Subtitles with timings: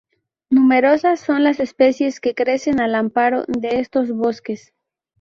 [0.49, 4.73] Numerosas son las especies que crecen al amparo de estos bosques.